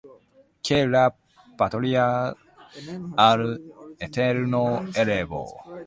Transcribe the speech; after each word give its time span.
Que 0.65 0.79
la 0.93 1.13
patria 1.59 2.07
al 3.29 3.43
Eterno 3.99 4.65
elevó. 4.95 5.45